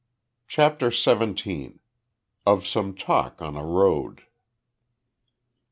[0.47, 1.79] CHAPTER SEVENTEEN.
[2.47, 4.23] OF SOME TALK ON A ROAD.